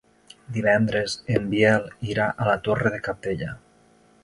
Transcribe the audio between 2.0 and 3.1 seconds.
irà a la Torre de